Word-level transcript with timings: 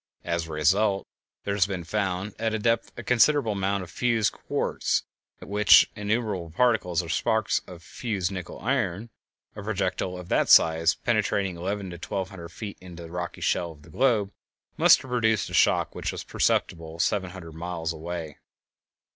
As 0.23 0.47
a 0.47 0.51
result 0.51 1.05
there 1.43 1.53
has 1.53 1.67
been 1.67 1.83
found 1.83 2.33
at 2.39 2.59
depth 2.63 2.91
a 2.97 3.03
considerable 3.03 3.51
amount 3.51 3.83
of 3.83 3.91
fused 3.91 4.33
quartz 4.33 5.03
(original 5.43 5.47
sandstone), 5.47 5.47
and 5.47 5.51
with 5.51 5.67
it 5.67 5.89
innumerable 6.15 6.49
particles 6.49 7.03
or 7.03 7.09
sparks 7.09 7.61
of 7.67 7.83
fused 7.83 8.31
nickel 8.31 8.57
iron 8.61 9.11
(original 9.55 9.55
meteorite). 9.55 9.57
A 9.57 9.61
projectile 9.63 10.17
of 10.17 10.29
that 10.29 10.49
size 10.49 10.95
penetrating 10.95 11.55
eleven 11.55 11.91
to 11.91 11.99
twelve 11.99 12.31
hundred 12.31 12.49
feet 12.49 12.79
into 12.81 13.03
the 13.03 13.11
rocky 13.11 13.41
shell 13.41 13.73
of 13.73 13.83
the 13.83 13.91
globe 13.91 14.31
must 14.75 15.03
have 15.03 15.11
produced 15.11 15.51
a 15.51 15.53
shock 15.53 15.93
which 15.93 16.11
was 16.11 16.23
perceptible 16.23 16.97
several 16.97 17.33
hundred 17.33 17.53
miles 17.53 17.93
away. 17.93 18.39